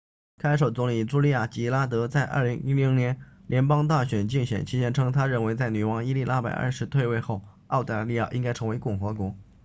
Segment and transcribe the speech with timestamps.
[0.39, 9.37] 看守总理朱莉娅吉拉德在2010年联邦大选竞选期间称她认为在女王伊丽莎白二世退位后澳大利亚应该成为共和国